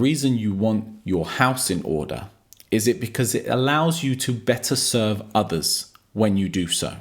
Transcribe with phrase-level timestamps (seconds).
[0.00, 2.28] reason you want your house in order
[2.70, 6.96] is it because it allows you to better serve others when you do so.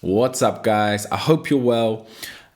[0.00, 1.06] What's up, guys?
[1.06, 2.06] I hope you're well.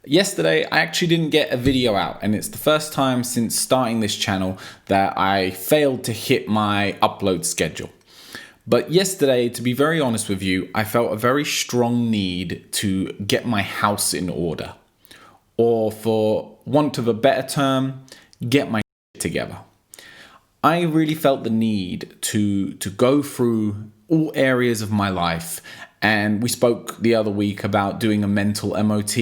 [0.04, 4.00] Yesterday, I actually didn't get a video out, and it's the first time since starting
[4.00, 7.90] this channel that I failed to hit my upload schedule.
[8.66, 13.12] But yesterday, to be very honest with you, I felt a very strong need to
[13.14, 14.74] get my house in order.
[15.56, 18.04] Or, for want of a better term,
[18.48, 18.82] get my
[19.18, 19.58] together.
[20.64, 25.60] I really felt the need to, to go through all areas of my life.
[26.00, 29.16] And we spoke the other week about doing a mental MOT.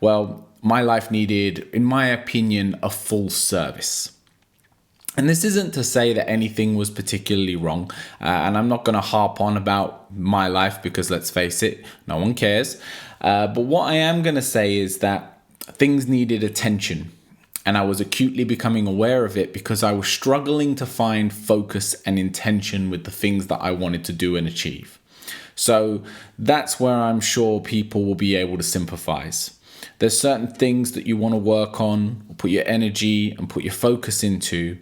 [0.00, 4.11] Well, my life needed, in my opinion, a full service.
[5.14, 7.90] And this isn't to say that anything was particularly wrong,
[8.20, 11.84] uh, and I'm not going to harp on about my life because let's face it,
[12.06, 12.80] no one cares.
[13.20, 17.12] Uh, but what I am going to say is that things needed attention,
[17.66, 21.94] and I was acutely becoming aware of it because I was struggling to find focus
[22.06, 24.98] and intention with the things that I wanted to do and achieve.
[25.54, 26.02] So
[26.38, 29.58] that's where I'm sure people will be able to sympathize.
[29.98, 33.74] There's certain things that you want to work on, put your energy and put your
[33.74, 34.78] focus into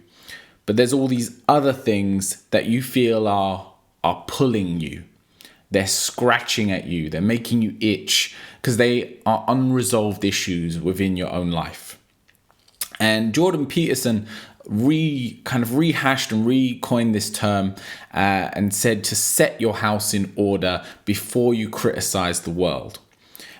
[0.65, 3.71] but there's all these other things that you feel are
[4.03, 5.03] are pulling you.
[5.69, 7.09] They're scratching at you.
[7.09, 11.97] They're making you itch because they are unresolved issues within your own life.
[12.99, 14.27] And Jordan Peterson
[14.65, 17.75] re kind of rehashed and recoined this term
[18.13, 22.99] uh, and said to set your house in order before you criticize the world.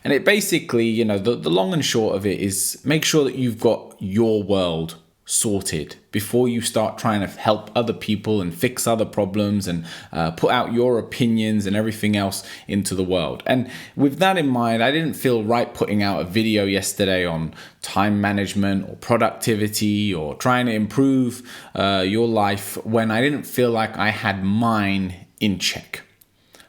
[0.03, 3.23] And it basically, you know, the, the long and short of it is make sure
[3.23, 4.95] that you've got your world
[5.31, 10.29] sorted before you start trying to help other people and fix other problems and uh,
[10.31, 13.41] put out your opinions and everything else into the world.
[13.45, 17.53] And with that in mind, I didn't feel right putting out a video yesterday on
[17.81, 23.71] time management or productivity or trying to improve uh, your life when I didn't feel
[23.71, 26.01] like I had mine in check.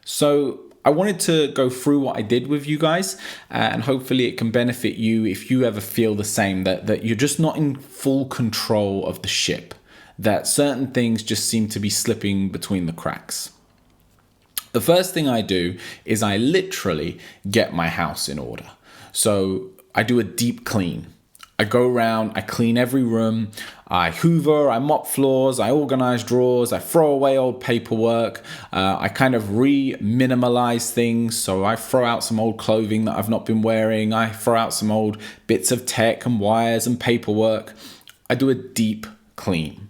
[0.05, 3.15] So I wanted to go through what I did with you guys,
[3.51, 7.05] uh, and hopefully it can benefit you if you ever feel the same that, that
[7.05, 9.75] you're just not in full control of the ship,
[10.19, 13.53] that certain things just seem to be slipping between the cracks.
[14.73, 17.19] The first thing I do is I literally
[17.49, 18.71] get my house in order.
[19.13, 21.07] So I do a deep clean.
[21.59, 23.51] I go around, I clean every room,
[23.87, 28.43] I hoover, I mop floors, I organize drawers, I throw away old paperwork,
[28.73, 31.39] uh, I kind of re minimalize things.
[31.39, 34.73] So I throw out some old clothing that I've not been wearing, I throw out
[34.73, 37.75] some old bits of tech and wires and paperwork.
[38.31, 39.89] I do a deep clean.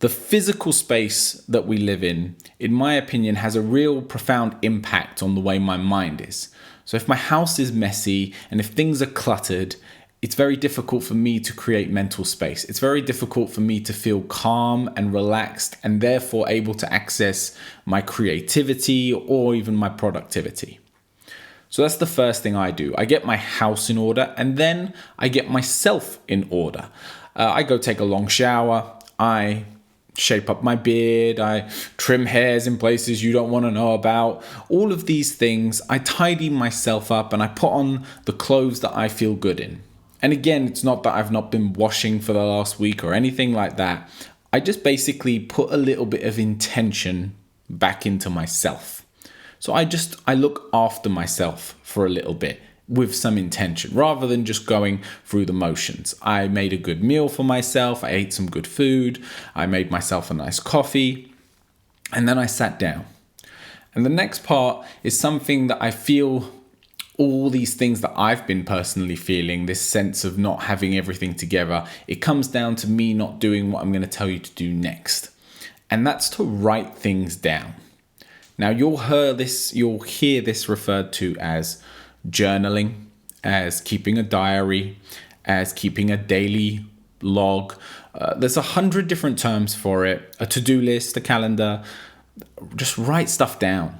[0.00, 5.22] The physical space that we live in, in my opinion, has a real profound impact
[5.22, 6.48] on the way my mind is.
[6.86, 9.76] So if my house is messy and if things are cluttered,
[10.22, 12.64] it's very difficult for me to create mental space.
[12.64, 17.56] It's very difficult for me to feel calm and relaxed and therefore able to access
[17.86, 20.78] my creativity or even my productivity.
[21.70, 22.94] So that's the first thing I do.
[22.98, 26.90] I get my house in order and then I get myself in order.
[27.34, 28.98] Uh, I go take a long shower.
[29.18, 29.64] I
[30.16, 31.40] shape up my beard.
[31.40, 34.42] I trim hairs in places you don't want to know about.
[34.68, 38.94] All of these things, I tidy myself up and I put on the clothes that
[38.94, 39.82] I feel good in.
[40.22, 43.52] And again, it's not that I've not been washing for the last week or anything
[43.52, 44.08] like that.
[44.52, 47.34] I just basically put a little bit of intention
[47.68, 49.06] back into myself.
[49.58, 54.26] So I just I look after myself for a little bit with some intention rather
[54.26, 56.14] than just going through the motions.
[56.22, 59.22] I made a good meal for myself, I ate some good food,
[59.54, 61.32] I made myself a nice coffee,
[62.12, 63.04] and then I sat down.
[63.94, 66.52] And the next part is something that I feel
[67.20, 71.86] all these things that I've been personally feeling, this sense of not having everything together,
[72.08, 74.72] it comes down to me not doing what I'm going to tell you to do
[74.72, 75.28] next.
[75.90, 77.74] And that's to write things down.
[78.56, 81.82] Now you'll hear this you'll hear this referred to as
[82.26, 83.04] journaling,
[83.44, 84.96] as keeping a diary,
[85.44, 86.86] as keeping a daily
[87.20, 87.74] log.
[88.14, 90.34] Uh, there's a hundred different terms for it.
[90.40, 91.84] A to-do list, a calendar.
[92.76, 93.99] Just write stuff down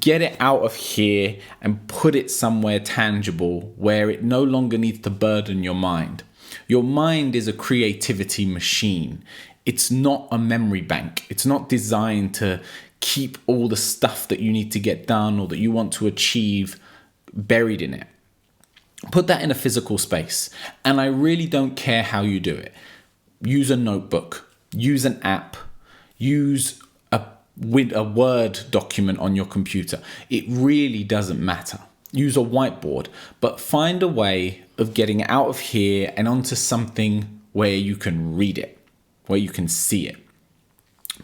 [0.00, 5.00] get it out of here and put it somewhere tangible where it no longer needs
[5.00, 6.22] to burden your mind.
[6.66, 9.24] Your mind is a creativity machine.
[9.64, 11.26] It's not a memory bank.
[11.28, 12.60] It's not designed to
[13.00, 16.06] keep all the stuff that you need to get done or that you want to
[16.06, 16.78] achieve
[17.32, 18.06] buried in it.
[19.12, 20.50] Put that in a physical space.
[20.84, 22.74] And I really don't care how you do it.
[23.40, 25.56] Use a notebook, use an app,
[26.16, 26.82] use
[27.60, 30.00] with a Word document on your computer.
[30.30, 31.80] It really doesn't matter.
[32.12, 33.08] Use a whiteboard,
[33.40, 38.36] but find a way of getting out of here and onto something where you can
[38.36, 38.78] read it,
[39.26, 40.16] where you can see it.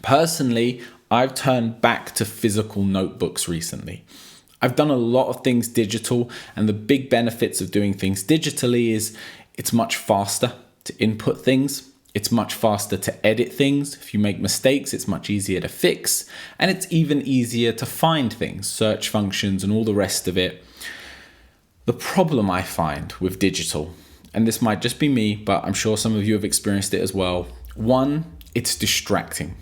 [0.01, 4.03] Personally, I've turned back to physical notebooks recently.
[4.61, 8.91] I've done a lot of things digital, and the big benefits of doing things digitally
[8.91, 9.17] is
[9.55, 10.53] it's much faster
[10.83, 11.91] to input things.
[12.15, 13.93] It's much faster to edit things.
[13.95, 16.25] If you make mistakes, it's much easier to fix.
[16.57, 20.63] And it's even easier to find things, search functions, and all the rest of it.
[21.85, 23.93] The problem I find with digital,
[24.33, 27.01] and this might just be me, but I'm sure some of you have experienced it
[27.01, 27.47] as well.
[27.75, 28.25] One,
[28.55, 29.57] it's distracting.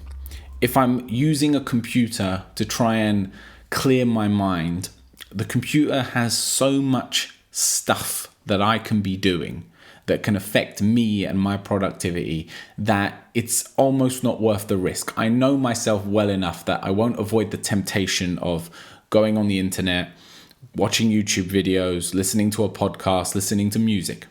[0.62, 3.32] If I'm using a computer to try and
[3.72, 4.90] clear my mind,
[5.32, 9.66] the computer has so much stuff that I can be doing
[10.06, 15.18] that can affect me and my productivity that it's almost not worth the risk.
[15.18, 18.70] I know myself well enough that I won't avoid the temptation of
[19.10, 20.12] going on the internet,
[20.76, 24.28] watching YouTube videos, listening to a podcast, listening to music.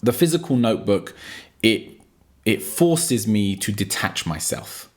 [0.00, 1.14] The physical notebook,
[1.62, 2.00] it
[2.44, 4.90] it forces me to detach myself,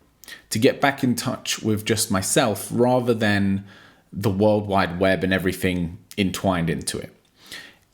[0.49, 3.63] to get back in touch with just myself rather than
[4.11, 7.13] the World Wide Web and everything entwined into it.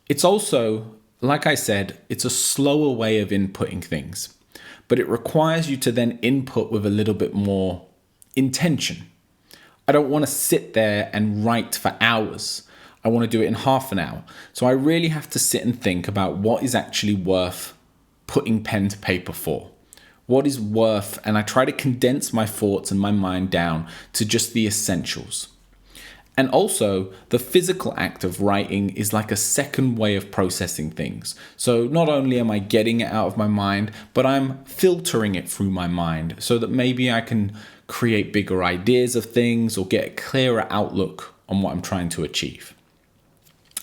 [0.10, 4.35] It's also like I said, it's a slower way of inputting things,
[4.87, 7.85] but it requires you to then input with a little bit more
[8.35, 9.09] intention.
[9.87, 12.63] I don't want to sit there and write for hours.
[13.05, 14.23] I want to do it in half an hour.
[14.51, 17.73] So I really have to sit and think about what is actually worth
[18.27, 19.71] putting pen to paper for.
[20.25, 24.25] What is worth, and I try to condense my thoughts and my mind down to
[24.25, 25.49] just the essentials.
[26.35, 31.35] And also, the physical act of writing is like a second way of processing things.
[31.57, 35.47] So, not only am I getting it out of my mind, but I'm filtering it
[35.47, 40.07] through my mind so that maybe I can create bigger ideas of things or get
[40.07, 42.74] a clearer outlook on what I'm trying to achieve.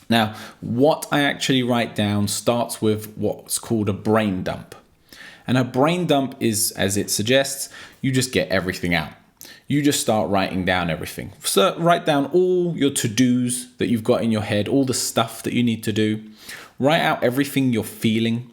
[0.09, 4.75] Now, what I actually write down starts with what's called a brain dump.
[5.47, 7.69] And a brain dump is, as it suggests,
[8.01, 9.13] you just get everything out
[9.71, 11.33] you just start writing down everything.
[11.45, 14.93] So write down all your to dos that you've got in your head, all the
[14.93, 16.25] stuff that you need to do.
[16.81, 18.51] Write out everything you're feeling.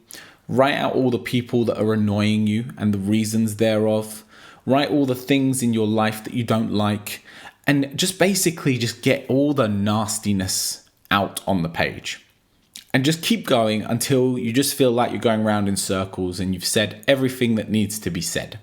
[0.48, 4.24] Write out all the people that are annoying you and the reasons thereof.
[4.68, 7.26] Write all the things in your life that you don't like.
[7.66, 12.24] And just basically just get all the nastiness out on the page.
[12.94, 16.54] And just keep going until you just feel like you're going around in circles and
[16.54, 18.60] you've said everything that needs to be said.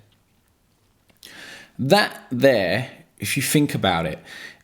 [1.78, 4.18] That there, if you think about it,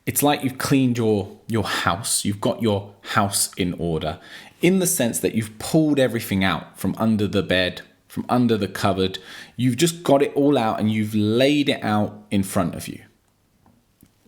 [0.06, 4.18] it's like you've cleaned your your house, you've got your house in order
[4.60, 8.68] in the sense that you've pulled everything out from under the bed, from under the
[8.68, 9.18] cupboard.
[9.56, 13.02] You've just got it all out and you've laid it out in front of you.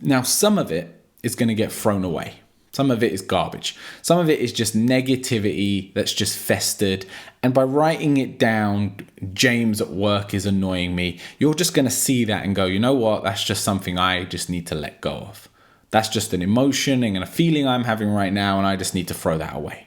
[0.01, 2.41] Now, some of it is going to get thrown away.
[2.73, 3.75] Some of it is garbage.
[4.01, 7.05] Some of it is just negativity that's just festered.
[7.43, 8.97] And by writing it down,
[9.33, 12.79] James at work is annoying me, you're just going to see that and go, you
[12.79, 13.23] know what?
[13.23, 15.49] That's just something I just need to let go of.
[15.91, 19.07] That's just an emotion and a feeling I'm having right now, and I just need
[19.09, 19.85] to throw that away.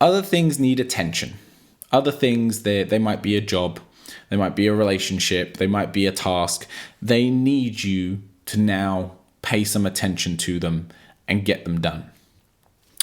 [0.00, 1.34] Other things need attention.
[1.92, 3.78] Other things, they, they might be a job,
[4.30, 6.66] they might be a relationship, they might be a task.
[7.00, 9.12] They need you to now
[9.42, 10.88] pay some attention to them
[11.32, 12.10] and get them done.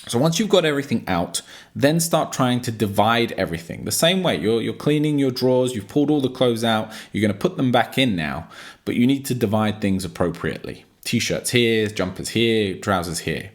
[0.07, 1.41] So once you've got everything out,
[1.75, 3.86] then start trying to divide everything.
[3.86, 7.21] The same way, you're, you're cleaning your drawers, you've pulled all the clothes out, you're
[7.21, 8.48] going to put them back in now,
[8.86, 10.86] but you need to divide things appropriately.
[11.03, 13.51] T shirts here, jumpers here, trousers here.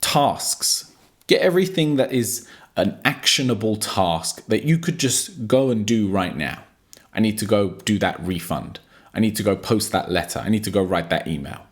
[0.00, 0.92] Tasks.
[1.28, 6.36] Get everything that is an actionable task that you could just go and do right
[6.36, 6.64] now.
[7.14, 8.80] I need to go do that refund.
[9.14, 10.40] I need to go post that letter.
[10.40, 11.66] I need to go write that email.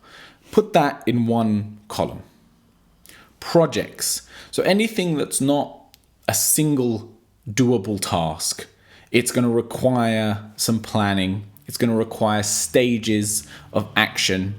[0.51, 2.23] Put that in one column.
[3.39, 4.27] Projects.
[4.51, 5.95] So anything that's not
[6.27, 7.13] a single
[7.49, 8.67] doable task,
[9.11, 14.55] it's going to require some planning, it's going to require stages of action,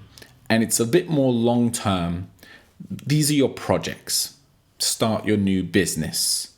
[0.49, 2.29] and it's a bit more long term.
[2.91, 4.37] These are your projects.
[4.79, 6.53] Start your new business,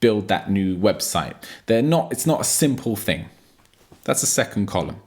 [0.00, 1.34] build that new website.
[1.66, 3.26] They're not, it's not a simple thing.
[4.02, 5.00] That's the second column.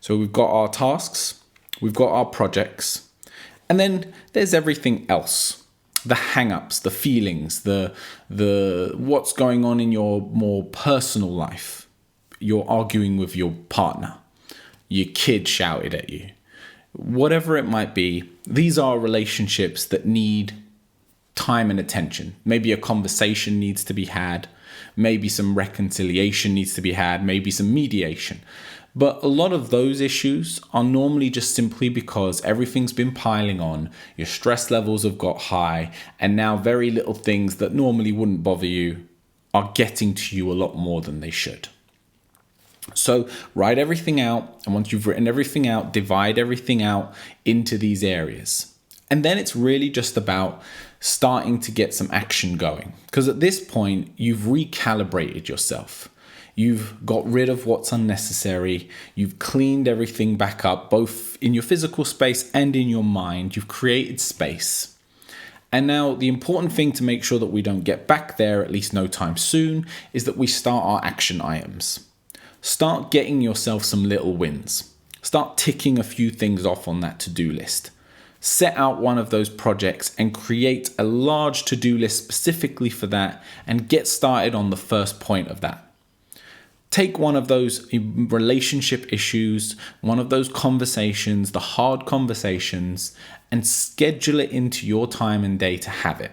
[0.00, 1.39] So we've got our tasks,
[1.80, 3.08] we've got our projects,
[3.68, 5.64] and then there's everything else.
[6.04, 7.94] The hang-ups the feelings the
[8.30, 11.86] the what's going on in your more personal life.
[12.38, 14.16] You're arguing with your partner.
[14.88, 16.30] Your kid shouted at you.
[16.92, 20.54] Whatever it might be these are relationships that need
[21.34, 22.34] time and attention.
[22.44, 24.48] Maybe a conversation needs to be had
[24.96, 28.40] maybe some reconciliation needs to be had maybe some mediation
[28.94, 33.90] But a lot of those issues are normally just simply because everything's been piling on,
[34.16, 38.66] your stress levels have got high, and now very little things that normally wouldn't bother
[38.66, 39.06] you
[39.54, 41.68] are getting to you a lot more than they should.
[42.94, 48.02] So write everything out, and once you've written everything out, divide everything out into these
[48.02, 48.69] areas.
[49.10, 50.62] And then it's really just about
[51.00, 52.92] starting to get some action going.
[53.06, 56.08] Because at this point, you've recalibrated yourself.
[56.54, 58.88] You've got rid of what's unnecessary.
[59.14, 63.56] You've cleaned everything back up, both in your physical space and in your mind.
[63.56, 64.96] You've created space.
[65.72, 68.72] And now, the important thing to make sure that we don't get back there, at
[68.72, 72.06] least no time soon, is that we start our action items.
[72.60, 74.92] Start getting yourself some little wins.
[75.22, 77.90] Start ticking a few things off on that to do list.
[78.40, 83.06] Set out one of those projects and create a large to do list specifically for
[83.06, 85.90] that and get started on the first point of that
[86.90, 93.14] take one of those relationship issues, one of those conversations, the hard conversations,
[93.50, 96.32] and schedule it into your time and day to have it.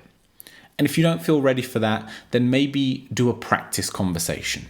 [0.78, 4.66] And if you don't feel ready for that, then maybe do a practice conversation,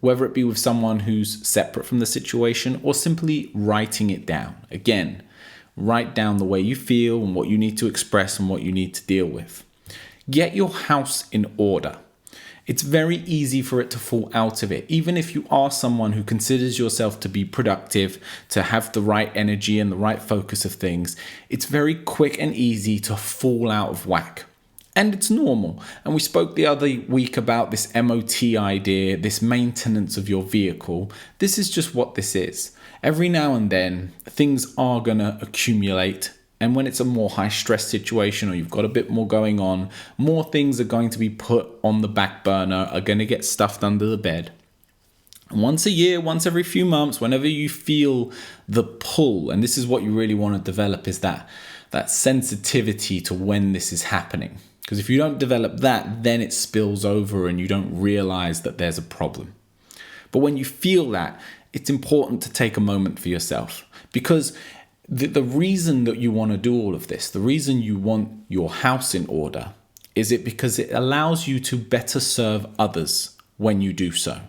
[0.00, 4.56] whether it be with someone who's separate from the situation or simply writing it down.
[4.70, 5.22] Again,
[5.76, 8.72] write down the way you feel and what you need to express and what you
[8.72, 9.64] need to deal with.
[10.30, 11.98] Get your house in order
[12.66, 14.86] it's very easy for it to fall out of it.
[14.88, 19.30] Even if you are someone who considers yourself to be productive, to have the right
[19.34, 21.16] energy and the right focus of things,
[21.50, 24.44] it's very quick and easy to fall out of whack.
[24.96, 25.82] And it's normal.
[26.04, 31.10] And we spoke the other week about this MOT idea, this maintenance of your vehicle.
[31.40, 32.73] This is just what this is.
[33.04, 36.32] Every now and then, things are going to accumulate
[36.64, 39.60] and when it's a more high stress situation or you've got a bit more going
[39.60, 43.26] on, more things are going to be put on the back burner, are going to
[43.26, 44.50] get stuffed under the bed.
[45.50, 48.32] once a year, once every few months, whenever you feel
[48.66, 51.46] the pull, and this is what you really want to develop, is that
[51.90, 54.56] that sensitivity to when this is happening.
[54.80, 58.78] Because if you don't develop that, then it spills over and you don't realize that
[58.78, 59.54] there's a problem.
[60.32, 61.38] But when you feel that,
[61.74, 64.56] it's important to take a moment for yourself because
[65.08, 68.30] the, the reason that you want to do all of this, the reason you want
[68.48, 69.72] your house in order,
[70.14, 74.40] is it because it allows you to better serve others when you do so.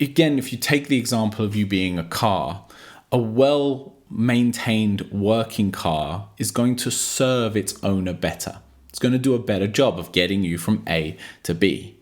[0.00, 2.66] Again, if you take the example of you being a car,
[3.12, 8.58] a well maintained working car is going to serve its owner better.
[8.88, 11.96] It's going to do a better job of getting you from A to B.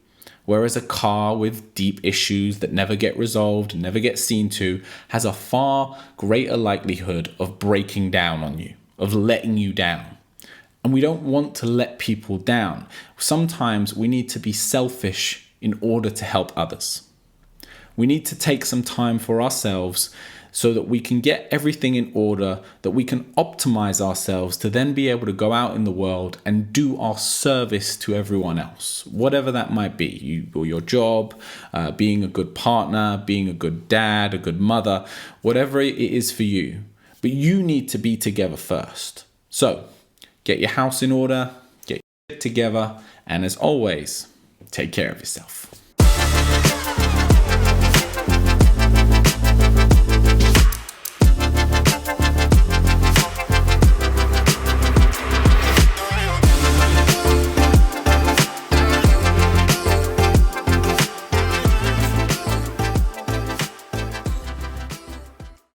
[0.51, 5.25] Whereas a car with deep issues that never get resolved, never get seen to, has
[5.25, 10.19] a far greater likelihood of breaking down on you, of letting you down.
[10.83, 12.89] And we don't want to let people down.
[13.17, 17.09] Sometimes we need to be selfish in order to help others.
[17.97, 20.13] We need to take some time for ourselves
[20.53, 24.95] so that we can get everything in order, that we can optimize ourselves to then
[24.95, 29.07] be able to go out in the world and do our service to everyone else,
[29.07, 31.39] whatever that might be, you or your job,
[31.73, 35.05] uh, being a good partner, being a good dad, a good mother,
[35.43, 36.83] whatever it is for you.
[37.23, 39.25] But you need to be together first.
[39.51, 39.85] So
[40.45, 41.51] get your house in order,
[41.87, 44.29] get your together, and as always,
[44.71, 45.70] take care of yourself.